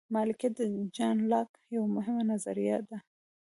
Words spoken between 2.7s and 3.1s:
ده.